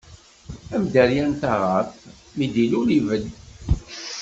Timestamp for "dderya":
0.91-1.23